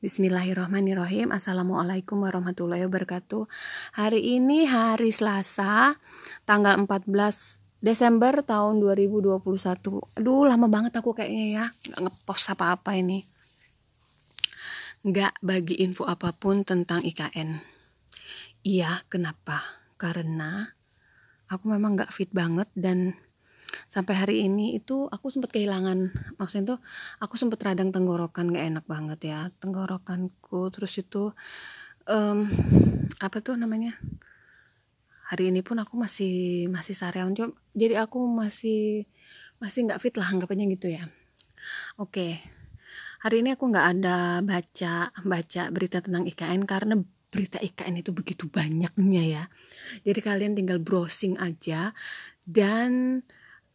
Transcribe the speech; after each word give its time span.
Bismillahirrahmanirrahim. 0.00 1.28
Assalamualaikum 1.28 2.24
warahmatullahi 2.24 2.88
wabarakatuh. 2.88 3.44
Hari 4.00 4.40
ini 4.40 4.64
hari 4.64 5.12
Selasa 5.12 6.00
Tanggal 6.48 6.80
14 6.88 7.04
Desember 7.84 8.40
tahun 8.40 8.80
2021 8.80 9.44
Aduh 10.16 10.48
lama 10.48 10.72
banget 10.72 10.96
aku 10.96 11.12
kayaknya 11.12 11.46
ya. 11.52 11.64
Gak 11.92 12.00
ngepost 12.00 12.48
apa-apa 12.48 12.96
ini. 12.96 13.28
Gak 15.04 15.36
bagi 15.44 15.84
info 15.84 16.08
apa 16.08 16.32
pun 16.32 16.64
tentang 16.64 17.04
IKN 17.04 17.60
Iya 18.64 19.04
kenapa? 19.04 19.60
Karena 20.00 20.64
Aku 21.52 21.68
memang 21.68 22.00
gak 22.00 22.16
fit 22.16 22.32
banget 22.32 22.72
dan 22.72 23.20
sampai 23.86 24.14
hari 24.18 24.36
ini 24.46 24.78
itu 24.78 25.06
aku 25.06 25.30
sempat 25.30 25.54
kehilangan 25.54 26.10
maksudnya 26.38 26.76
tuh 26.76 26.80
aku 27.22 27.34
sempat 27.38 27.62
radang 27.62 27.94
tenggorokan 27.94 28.50
gak 28.50 28.66
enak 28.66 28.84
banget 28.86 29.20
ya 29.26 29.38
tenggorokanku. 29.62 30.70
Terus 30.74 30.92
itu 30.98 31.30
um, 32.10 32.38
apa 33.18 33.36
tuh 33.42 33.54
namanya 33.54 33.98
hari 35.30 35.54
ini 35.54 35.62
pun 35.62 35.78
aku 35.78 35.94
masih 35.94 36.66
masih 36.70 36.94
sarean. 36.98 37.34
Jadi 37.74 37.94
aku 37.94 38.18
masih 38.26 39.06
masih 39.62 39.86
nggak 39.86 40.00
fit 40.00 40.14
lah 40.18 40.28
anggapannya 40.32 40.66
gitu 40.74 40.90
ya. 40.90 41.06
Oke 42.00 42.60
hari 43.20 43.44
ini 43.44 43.52
aku 43.52 43.68
nggak 43.68 43.86
ada 44.00 44.40
baca 44.40 45.12
baca 45.12 45.62
berita 45.68 46.00
tentang 46.00 46.24
IKN 46.24 46.64
karena 46.64 46.96
berita 47.30 47.60
IKN 47.60 48.00
itu 48.00 48.10
begitu 48.10 48.48
banyaknya 48.48 49.22
ya. 49.22 49.44
Jadi 50.02 50.20
kalian 50.24 50.56
tinggal 50.56 50.80
browsing 50.80 51.36
aja 51.36 51.92
dan 52.42 53.20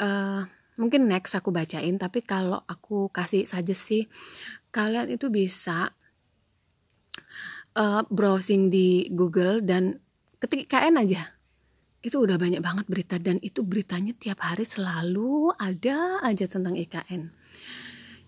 uh, 0.02 0.48
mungkin 0.76 1.08
next 1.08 1.35
aku 1.35 1.52
bacain 1.54 1.95
tapi 1.95 2.23
kalau 2.23 2.63
aku 2.67 3.08
kasih 3.13 3.48
saja 3.48 3.72
sih 3.72 4.12
kalian 4.76 5.16
itu 5.16 5.31
bisa 5.31 5.95
uh, 7.80 8.02
browsing 8.12 8.67
di 8.67 9.08
Google 9.11 9.64
dan 9.64 10.00
ketik 10.39 10.67
IKN 10.67 11.00
aja. 11.00 11.31
Itu 12.05 12.22
udah 12.22 12.38
banyak 12.38 12.61
banget 12.61 12.86
berita 12.86 13.17
dan 13.17 13.42
itu 13.42 13.66
beritanya 13.66 14.14
tiap 14.14 14.44
hari 14.45 14.61
selalu 14.61 15.50
ada 15.58 16.22
aja 16.22 16.45
tentang 16.45 16.77
IKN 16.77 17.33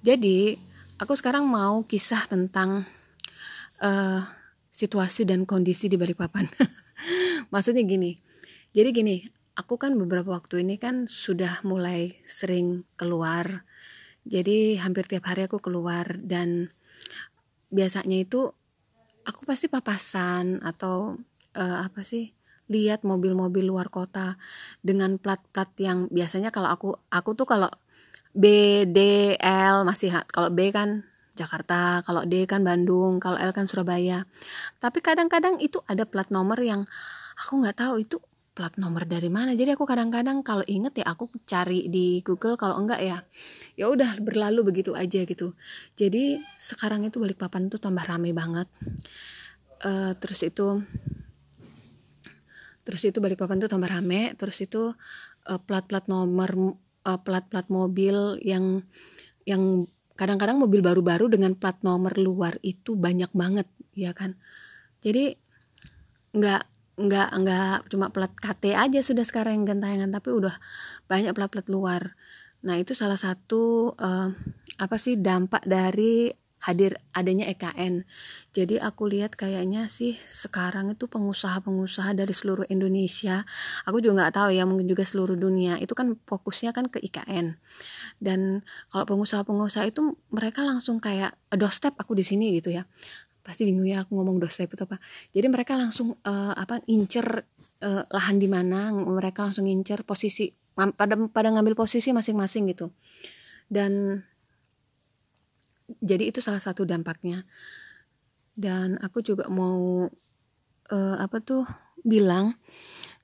jadi 0.02 0.55
aku 1.02 1.14
sekarang 1.17 1.49
mau 1.49 1.83
kisah 1.86 2.30
tentang 2.30 2.86
uh, 3.81 4.22
situasi 4.72 5.25
dan 5.25 5.44
kondisi 5.44 5.89
di 5.89 5.97
Balikpapan. 5.97 6.47
Maksudnya 7.53 7.83
gini 7.83 8.16
jadi 8.75 8.94
gini 8.94 9.25
aku 9.58 9.81
kan 9.81 9.97
beberapa 9.97 10.38
waktu 10.38 10.61
ini 10.61 10.77
kan 10.77 11.09
sudah 11.09 11.66
mulai 11.66 12.22
sering 12.30 12.86
keluar 12.94 13.66
jadi 14.23 14.77
hampir 14.86 15.09
tiap 15.09 15.25
hari 15.25 15.49
aku 15.49 15.58
keluar 15.58 16.05
dan 16.22 16.69
biasanya 17.73 18.22
itu 18.22 18.53
aku 19.25 19.41
pasti 19.44 19.66
papasan 19.67 20.61
atau 20.61 21.17
uh, 21.58 21.77
apa 21.83 22.05
sih 22.05 22.31
lihat 22.69 23.02
mobil-mobil 23.02 23.66
luar 23.66 23.89
kota 23.89 24.38
dengan 24.86 25.17
plat-plat 25.17 25.71
yang 25.80 26.05
biasanya 26.11 26.53
kalau 26.53 26.69
aku 26.69 26.89
aku 27.09 27.33
tuh 27.33 27.47
kalau 27.49 27.71
B 28.38 28.45
D 28.86 29.33
L 29.42 29.88
masih 29.88 30.14
kalau 30.30 30.53
B 30.53 30.69
kan 30.69 31.08
Jakarta, 31.38 32.02
kalau 32.02 32.25
D 32.25 32.49
kan 32.49 32.66
Bandung, 32.66 33.21
kalau 33.21 33.38
L 33.38 33.53
kan 33.53 33.69
Surabaya. 33.69 34.25
Tapi 34.81 35.05
kadang-kadang 35.05 35.61
itu 35.61 35.80
ada 35.86 36.03
plat 36.09 36.27
nomor 36.33 36.58
yang 36.58 36.89
aku 37.38 37.61
nggak 37.61 37.77
tahu 37.77 38.02
itu 38.02 38.17
plat 38.58 38.73
nomor 38.81 39.05
dari 39.05 39.30
mana. 39.30 39.53
Jadi 39.53 39.77
aku 39.77 39.86
kadang-kadang 39.86 40.41
kalau 40.41 40.66
inget 40.66 40.97
ya 40.97 41.13
aku 41.13 41.30
cari 41.45 41.86
di 41.94 42.25
Google 42.25 42.58
kalau 42.58 42.81
enggak 42.81 43.05
ya 43.05 43.22
ya 43.77 43.86
udah 43.86 44.17
berlalu 44.17 44.73
begitu 44.73 44.97
aja 44.97 45.22
gitu. 45.30 45.53
Jadi 45.94 46.41
sekarang 46.58 47.05
itu 47.05 47.22
balik 47.22 47.38
papan 47.38 47.69
itu 47.69 47.77
tambah 47.77 48.02
rame 48.02 48.33
banget. 48.33 48.66
Uh, 49.86 50.17
terus 50.17 50.41
itu 50.41 50.81
terus 52.81 53.02
itu 53.05 53.22
balik 53.22 53.38
papan 53.38 53.61
itu 53.61 53.69
tambah 53.69 53.94
rame. 53.94 54.33
Terus 54.33 54.58
itu 54.65 54.98
uh, 55.45 55.59
plat-plat 55.61 56.09
nomor 56.09 56.73
uh, 57.05 57.20
plat-plat 57.21 57.70
mobil 57.70 58.42
yang 58.42 58.82
yang 59.45 59.86
kadang-kadang 60.17 60.58
mobil 60.58 60.82
baru-baru 60.82 61.30
dengan 61.30 61.53
plat 61.53 61.77
nomor 61.86 62.17
luar 62.17 62.58
itu 62.65 62.98
banyak 62.98 63.30
banget 63.37 63.70
ya 63.93 64.17
kan? 64.17 64.33
Jadi 65.05 65.37
nggak 66.33 66.77
nggak 66.97 67.30
nggak 67.30 67.75
cuma 67.93 68.09
plat 68.09 68.33
KT 68.33 68.73
aja 68.73 68.99
sudah 69.05 69.21
sekarang 69.21 69.61
yang 69.61 69.77
gentayangan 69.77 70.09
tapi 70.09 70.33
udah 70.33 70.58
banyak 71.05 71.31
plat-plat 71.37 71.69
luar. 71.69 72.17
Nah 72.65 72.75
itu 72.81 72.97
salah 72.97 73.21
satu 73.21 73.93
uh, 73.93 74.33
apa 74.81 74.97
sih 74.97 75.13
dampak 75.21 75.61
dari 75.69 76.33
hadir 76.58 76.97
adanya 77.13 77.45
EKN 77.53 78.02
jadi 78.49 78.81
aku 78.81 79.05
lihat 79.05 79.37
kayaknya 79.37 79.85
sih 79.93 80.17
sekarang 80.25 80.89
itu 80.89 81.05
pengusaha-pengusaha 81.05 82.17
dari 82.17 82.33
seluruh 82.33 82.65
Indonesia 82.73 83.45
aku 83.85 84.02
juga 84.02 84.25
nggak 84.25 84.33
tahu 84.41 84.49
ya 84.58 84.65
mungkin 84.65 84.89
juga 84.89 85.05
seluruh 85.05 85.37
dunia 85.37 85.77
itu 85.77 85.93
kan 85.93 86.17
fokusnya 86.25 86.73
kan 86.73 86.89
ke 86.89 86.97
IKN 86.97 87.61
dan 88.17 88.65
kalau 88.89 89.05
pengusaha-pengusaha 89.05 89.85
itu 89.85 90.17
mereka 90.33 90.65
langsung 90.65 90.97
kayak 90.97 91.37
doorstep 91.53 91.93
aku 91.93 92.17
di 92.17 92.25
sini 92.25 92.58
gitu 92.58 92.73
ya 92.73 92.89
pasti 93.47 93.63
bingung 93.63 93.87
ya 93.87 94.03
aku 94.03 94.19
ngomong 94.19 94.43
dosa 94.43 94.67
itu 94.67 94.75
apa. 94.75 94.99
Jadi 95.31 95.47
mereka 95.47 95.80
langsung 95.80 96.19
uh, 96.27 96.52
apa 96.52 96.83
incer 96.91 97.47
uh, 97.80 98.03
lahan 98.11 98.43
di 98.43 98.52
mana 98.52 98.91
mereka 98.91 99.47
langsung 99.47 99.71
incer 99.71 100.03
posisi 100.03 100.52
pada 100.75 101.15
pada 101.31 101.47
ngambil 101.55 101.80
posisi 101.80 102.11
masing-masing 102.11 102.67
gitu. 102.75 102.91
Dan 103.71 104.19
jadi 106.03 106.27
itu 106.27 106.43
salah 106.43 106.59
satu 106.59 106.83
dampaknya. 106.83 107.47
Dan 108.52 108.99
aku 108.99 109.23
juga 109.23 109.47
mau 109.47 110.11
uh, 110.91 111.15
apa 111.15 111.39
tuh 111.39 111.64
bilang 112.03 112.59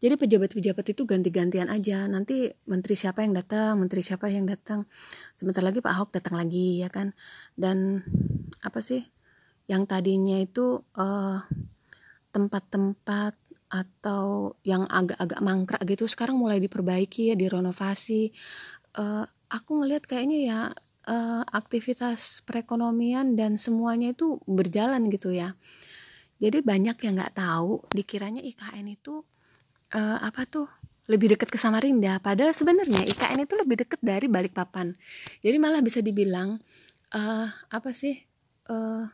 jadi 0.04 0.20
pejabat-pejabat 0.20 0.86
itu 0.96 1.04
ganti-gantian 1.04 1.68
aja. 1.68 2.08
Nanti 2.08 2.48
menteri 2.64 2.96
siapa 2.96 3.28
yang 3.28 3.36
datang 3.36 3.76
menteri 3.76 4.00
siapa 4.00 4.32
yang 4.32 4.48
datang. 4.48 4.88
Sebentar 5.36 5.60
lagi 5.64 5.84
Pak 5.84 5.92
Ahok 5.92 6.10
datang 6.16 6.40
lagi 6.40 6.80
ya 6.80 6.88
kan. 6.88 7.12
Dan 7.60 8.08
apa 8.64 8.80
sih 8.80 9.04
yang 9.68 9.88
tadinya 9.88 10.42
itu 10.42 10.84
tempat 10.94 11.48
tempat-tempat 12.34 13.34
atau 13.74 14.54
yang 14.62 14.86
agak-agak 14.86 15.42
mangkrak 15.42 15.82
gitu 15.90 16.06
sekarang 16.06 16.38
mulai 16.38 16.62
diperbaiki 16.62 17.34
ya 17.34 17.36
direnovasi. 17.38 18.30
Uh, 18.94 19.26
aku 19.50 19.82
ngelihat 19.82 20.06
kayaknya 20.06 20.40
ya 20.46 20.60
uh, 21.10 21.42
aktivitas 21.50 22.46
perekonomian 22.46 23.34
dan 23.34 23.58
semuanya 23.58 24.14
itu 24.14 24.38
berjalan 24.46 25.10
gitu 25.10 25.34
ya. 25.34 25.58
Jadi 26.38 26.62
banyak 26.62 27.02
yang 27.02 27.18
nggak 27.18 27.34
tahu 27.34 27.82
dikiranya 27.90 28.46
IKN 28.46 28.94
itu 28.94 29.26
uh, 29.98 30.18
apa 30.22 30.46
tuh 30.46 30.70
lebih 31.10 31.34
dekat 31.34 31.50
ke 31.50 31.58
Samarinda. 31.58 32.22
Padahal 32.22 32.54
sebenarnya 32.54 33.04
IKN 33.10 33.44
itu 33.44 33.54
lebih 33.58 33.76
dekat 33.82 34.00
dari 34.06 34.30
Balikpapan. 34.30 34.94
Jadi 35.42 35.58
malah 35.58 35.82
bisa 35.82 35.98
dibilang 35.98 36.62
uh, 37.10 37.48
apa 37.74 37.90
sih 37.90 38.22
uh, 38.70 39.10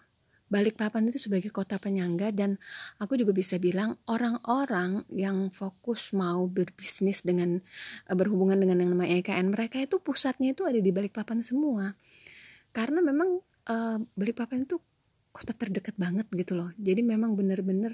Balikpapan 0.49 1.13
itu 1.13 1.21
sebagai 1.21 1.53
kota 1.53 1.77
penyangga 1.77 2.33
dan 2.33 2.57
aku 2.97 3.15
juga 3.15 3.31
bisa 3.37 3.61
bilang 3.61 4.01
orang-orang 4.09 5.05
yang 5.13 5.53
fokus 5.53 6.09
mau 6.11 6.49
berbisnis 6.49 7.21
dengan 7.21 7.61
eh, 8.09 8.15
berhubungan 8.17 8.57
dengan 8.57 8.81
yang 8.81 8.97
namanya 8.97 9.21
EKN 9.21 9.53
mereka 9.53 9.77
itu 9.77 10.01
pusatnya 10.01 10.57
itu 10.57 10.65
ada 10.65 10.81
di 10.81 10.89
Balikpapan 10.89 11.45
semua. 11.45 11.93
Karena 12.69 13.01
memang 13.01 13.41
uh, 13.69 13.97
Balikpapan 14.13 14.65
itu 14.65 14.77
kota 15.29 15.53
terdekat 15.53 15.93
banget 15.97 16.25
gitu 16.33 16.57
loh. 16.57 16.73
Jadi 16.77 17.05
memang 17.05 17.37
benar-benar 17.37 17.93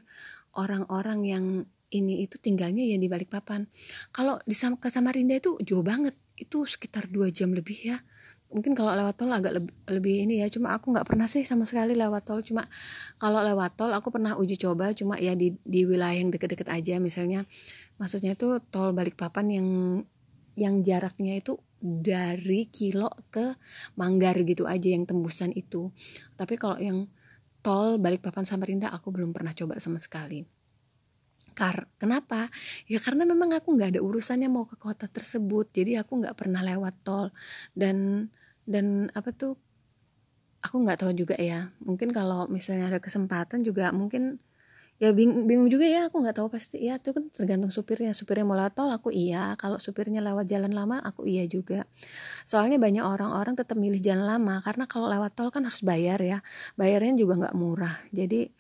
orang-orang 0.56 1.20
yang 1.28 1.46
ini 1.92 2.26
itu 2.26 2.40
tinggalnya 2.42 2.84
ya 2.84 2.98
di 3.00 3.08
Balikpapan. 3.12 3.68
Kalau 4.12 4.40
di 4.44 4.56
ke 4.56 4.88
Samarinda 4.92 5.36
itu 5.38 5.60
jauh 5.64 5.84
banget. 5.86 6.16
Itu 6.36 6.68
sekitar 6.68 7.08
dua 7.08 7.32
jam 7.32 7.56
lebih 7.56 7.96
ya 7.96 7.98
mungkin 8.54 8.78
kalau 8.78 8.94
lewat 8.94 9.16
tol 9.18 9.32
agak 9.34 9.58
lebih, 9.58 9.74
lebih 9.90 10.16
ini 10.30 10.34
ya 10.42 10.48
cuma 10.48 10.78
aku 10.78 10.94
nggak 10.94 11.08
pernah 11.08 11.26
sih 11.26 11.42
sama 11.44 11.66
sekali 11.66 11.98
lewat 11.98 12.24
tol. 12.28 12.40
Cuma 12.46 12.66
kalau 13.18 13.42
lewat 13.42 13.78
tol 13.78 13.92
aku 13.92 14.14
pernah 14.14 14.38
uji 14.38 14.56
coba 14.62 14.94
cuma 14.94 15.18
ya 15.18 15.34
di 15.34 15.58
di 15.66 15.84
wilayah 15.84 16.22
yang 16.22 16.30
deket-deket 16.30 16.70
aja. 16.70 17.02
Misalnya 17.02 17.44
maksudnya 17.98 18.38
itu 18.38 18.60
tol 18.70 18.94
Balikpapan 18.94 19.46
yang 19.50 19.68
yang 20.56 20.76
jaraknya 20.86 21.42
itu 21.42 21.60
dari 21.84 22.72
Kilo 22.72 23.12
ke 23.28 23.58
Manggar 24.00 24.40
gitu 24.42 24.66
aja 24.66 24.88
yang 24.88 25.04
tembusan 25.04 25.52
itu. 25.52 25.92
Tapi 26.40 26.56
kalau 26.56 26.78
yang 26.80 27.10
tol 27.66 27.98
Balikpapan 27.98 28.46
Samarinda 28.46 28.94
aku 28.94 29.10
belum 29.10 29.34
pernah 29.34 29.52
coba 29.52 29.82
sama 29.82 29.98
sekali 29.98 30.46
Kar 31.56 31.88
kenapa? 31.96 32.52
Ya 32.92 33.00
karena 33.00 33.24
memang 33.24 33.56
aku 33.56 33.72
nggak 33.80 33.96
ada 33.96 34.02
urusannya 34.04 34.52
mau 34.52 34.68
ke 34.68 34.76
kota 34.76 35.08
tersebut, 35.08 35.72
jadi 35.72 36.04
aku 36.04 36.20
nggak 36.20 36.36
pernah 36.36 36.60
lewat 36.60 36.96
tol. 37.08 37.32
Dan 37.72 38.28
dan 38.68 39.08
apa 39.16 39.32
tuh 39.32 39.56
aku 40.66 40.76
nggak 40.84 41.00
tahu 41.06 41.12
juga 41.16 41.36
ya. 41.40 41.72
Mungkin 41.80 42.12
kalau 42.12 42.52
misalnya 42.52 42.92
ada 42.92 43.00
kesempatan 43.00 43.64
juga 43.64 43.94
mungkin 43.96 44.42
ya 44.96 45.12
bingung, 45.12 45.44
bingung 45.48 45.68
juga 45.68 45.86
ya 45.88 46.08
aku 46.12 46.24
nggak 46.24 46.36
tahu 46.44 46.48
pasti. 46.52 46.84
Ya 46.84 47.00
itu 47.00 47.16
kan 47.16 47.32
tergantung 47.32 47.72
supirnya. 47.72 48.12
Supirnya 48.12 48.44
mau 48.48 48.58
lewat 48.60 48.74
tol 48.76 48.90
aku 48.92 49.10
iya. 49.16 49.56
Kalau 49.56 49.80
supirnya 49.80 50.20
lewat 50.26 50.46
jalan 50.52 50.76
lama 50.76 51.00
aku 51.04 51.24
iya 51.24 51.48
juga. 51.48 51.88
Soalnya 52.44 52.78
banyak 52.82 53.04
orang-orang 53.06 53.56
tetap 53.56 53.80
milih 53.80 54.02
jalan 54.04 54.28
lama 54.28 54.60
karena 54.66 54.86
kalau 54.92 55.08
lewat 55.08 55.32
tol 55.40 55.50
kan 55.56 55.64
harus 55.68 55.84
bayar 55.88 56.20
ya. 56.20 56.40
Bayarnya 56.80 57.16
juga 57.16 57.34
nggak 57.48 57.56
murah. 57.56 57.96
Jadi 58.12 58.52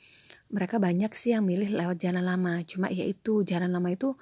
mereka 0.50 0.78
banyak 0.78 1.12
sih 1.18 1.34
yang 1.34 1.46
milih 1.46 1.74
lewat 1.74 1.98
jalan 2.02 2.26
lama. 2.26 2.62
Cuma 2.68 2.92
ya 2.94 3.06
itu 3.06 3.42
jalan 3.42 3.74
lama 3.74 3.90
itu 3.90 4.14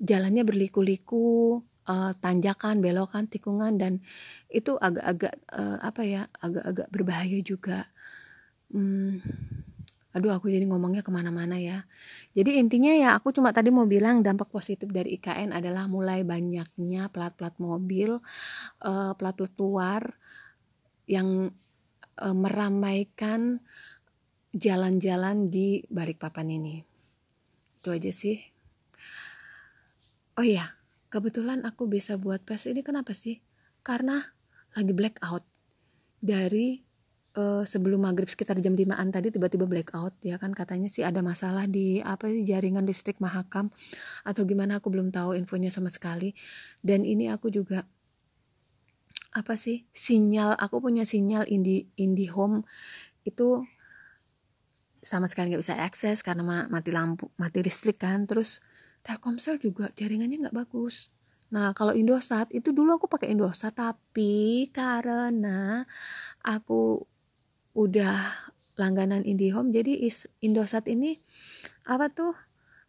jalannya 0.00 0.42
berliku-liku 0.42 1.60
uh, 1.86 2.12
tanjakan 2.18 2.82
belokan 2.82 3.30
tikungan 3.30 3.78
dan 3.78 4.02
itu 4.50 4.74
agak-agak 4.78 5.34
uh, 5.52 5.78
apa 5.82 6.02
ya 6.06 6.22
agak-agak 6.42 6.88
berbahaya 6.90 7.38
juga. 7.42 7.86
Hmm, 8.70 9.18
aduh 10.14 10.34
aku 10.34 10.50
jadi 10.50 10.66
ngomongnya 10.66 11.02
ke 11.06 11.10
mana-mana 11.14 11.58
ya. 11.58 11.86
Jadi 12.34 12.58
intinya 12.58 12.90
ya 12.94 13.08
aku 13.18 13.34
cuma 13.34 13.50
tadi 13.50 13.70
mau 13.74 13.86
bilang 13.86 14.22
dampak 14.22 14.50
positif 14.50 14.90
dari 14.90 15.18
IKN 15.18 15.54
adalah 15.54 15.86
mulai 15.90 16.22
banyaknya 16.26 17.10
plat-plat 17.10 17.54
mobil 17.58 18.18
uh, 18.82 19.12
plat-plat 19.18 19.54
luar 19.58 20.02
yang 21.10 21.50
uh, 22.22 22.36
meramaikan 22.36 23.58
jalan-jalan 24.54 25.50
di 25.50 25.86
Balikpapan 25.86 26.48
ini. 26.50 26.82
Itu 27.80 27.94
aja 27.94 28.10
sih. 28.10 28.38
Oh 30.38 30.46
iya 30.46 30.80
kebetulan 31.10 31.66
aku 31.66 31.90
bisa 31.90 32.16
buat 32.16 32.40
pes 32.46 32.70
ini 32.70 32.80
kenapa 32.86 33.12
sih? 33.12 33.42
Karena 33.82 34.22
lagi 34.72 34.94
blackout. 34.94 35.44
Dari 36.20 36.78
uh, 37.34 37.64
sebelum 37.66 38.04
maghrib 38.04 38.28
sekitar 38.28 38.60
jam 38.60 38.76
5an 38.76 39.08
tadi 39.10 39.34
tiba-tiba 39.34 39.66
blackout 39.66 40.14
ya 40.22 40.38
kan? 40.38 40.54
Katanya 40.54 40.86
sih 40.86 41.02
ada 41.02 41.20
masalah 41.20 41.66
di 41.66 41.98
apa 42.00 42.30
sih 42.30 42.46
jaringan 42.46 42.86
listrik 42.86 43.18
Mahakam 43.18 43.74
atau 44.22 44.42
gimana? 44.46 44.78
Aku 44.78 44.88
belum 44.88 45.10
tahu 45.10 45.34
infonya 45.34 45.68
sama 45.74 45.90
sekali. 45.90 46.32
Dan 46.80 47.02
ini 47.02 47.28
aku 47.28 47.50
juga 47.50 47.84
apa 49.30 49.54
sih 49.54 49.86
sinyal 49.94 50.58
aku 50.58 50.82
punya 50.82 51.06
sinyal 51.06 51.46
Indi 51.46 51.86
IndiHome 51.94 52.66
itu 53.22 53.62
sama 55.00 55.26
sekali 55.26 55.52
nggak 55.52 55.62
bisa 55.64 55.76
akses 55.80 56.20
karena 56.20 56.68
mati 56.68 56.92
lampu 56.92 57.32
mati 57.40 57.64
listrik 57.64 58.00
kan. 58.00 58.28
Terus 58.28 58.60
Telkomsel 59.00 59.56
juga 59.56 59.88
jaringannya 59.96 60.48
nggak 60.48 60.56
bagus. 60.56 61.08
Nah, 61.50 61.74
kalau 61.74 61.96
Indosat 61.96 62.52
itu 62.54 62.70
dulu 62.70 63.00
aku 63.00 63.06
pakai 63.10 63.32
Indosat 63.34 63.74
tapi 63.74 64.68
karena 64.70 65.82
aku 66.44 67.02
udah 67.74 68.16
langganan 68.78 69.26
IndiHome 69.26 69.74
jadi 69.74 69.98
Indosat 70.40 70.88
ini 70.88 71.18
apa 71.84 72.08
tuh 72.12 72.32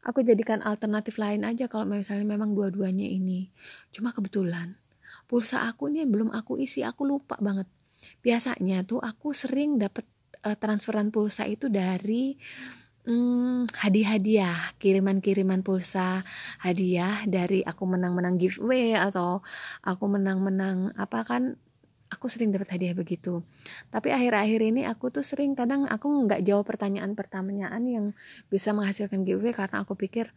aku 0.05 0.21
jadikan 0.25 0.61
alternatif 0.61 1.17
lain 1.17 1.45
aja 1.45 1.69
kalau 1.69 1.89
misalnya 1.89 2.27
memang 2.27 2.53
dua-duanya 2.53 3.07
ini. 3.07 3.49
Cuma 3.89 4.13
kebetulan 4.13 4.77
pulsa 5.25 5.63
aku 5.65 5.87
nih 5.87 6.05
belum 6.05 6.29
aku 6.35 6.59
isi 6.59 6.83
aku 6.83 7.07
lupa 7.07 7.39
banget. 7.39 7.65
Biasanya 8.21 8.83
tuh 8.83 8.99
aku 9.01 9.31
sering 9.31 9.79
dapat 9.79 10.05
uh, 10.45 10.57
transferan 10.57 11.13
pulsa 11.13 11.45
itu 11.45 11.69
dari 11.69 12.38
Hmm, 13.01 13.65
hadiah-hadiah, 13.81 14.77
kiriman-kiriman 14.77 15.65
pulsa, 15.65 16.21
hadiah 16.61 17.25
dari 17.25 17.65
aku 17.65 17.89
menang-menang 17.89 18.38
giveaway 18.38 18.93
atau 18.93 19.41
aku 19.81 20.05
menang-menang 20.05 20.93
apa 20.93 21.25
kan 21.25 21.57
aku 22.13 22.29
sering 22.29 22.53
dapat 22.53 22.69
hadiah 22.77 22.93
begitu. 22.93 23.41
Tapi 23.89 24.13
akhir-akhir 24.13 24.61
ini 24.61 24.81
aku 24.85 25.09
tuh 25.09 25.25
sering 25.25 25.57
kadang 25.57 25.89
aku 25.89 26.29
nggak 26.29 26.45
jawab 26.45 26.69
pertanyaan-pertanyaan 26.69 27.81
yang 27.89 28.05
bisa 28.53 28.69
menghasilkan 28.69 29.25
giveaway 29.25 29.57
karena 29.57 29.81
aku 29.81 29.97
pikir 29.97 30.29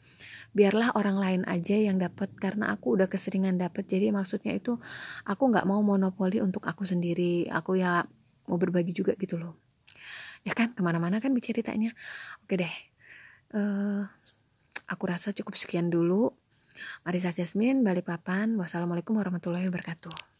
biarlah 0.57 0.97
orang 0.97 1.21
lain 1.21 1.43
aja 1.45 1.77
yang 1.77 2.01
dapat 2.01 2.33
karena 2.41 2.73
aku 2.73 2.97
udah 2.97 3.13
keseringan 3.13 3.61
dapat. 3.61 3.85
Jadi 3.93 4.09
maksudnya 4.09 4.57
itu 4.57 4.81
aku 5.29 5.53
nggak 5.53 5.69
mau 5.69 5.85
monopoli 5.85 6.41
untuk 6.41 6.65
aku 6.65 6.89
sendiri. 6.89 7.45
Aku 7.53 7.77
ya 7.77 8.09
mau 8.49 8.57
berbagi 8.57 8.97
juga 8.97 9.13
gitu 9.21 9.37
loh 9.37 9.74
ya 10.45 10.53
kan 10.53 10.77
ke 10.77 10.81
mana-mana 10.85 11.19
kan 11.19 11.33
biceritanya 11.33 11.91
oke 12.45 12.55
deh 12.55 12.75
uh, 13.57 14.05
aku 14.87 15.05
rasa 15.09 15.33
cukup 15.33 15.57
sekian 15.57 15.89
dulu 15.89 16.33
Marisa 17.07 17.31
Jasmine, 17.31 17.87
Balikpapan. 17.87 18.59
Wassalamualaikum 18.59 19.15
warahmatullahi 19.15 19.71
wabarakatuh. 19.71 20.34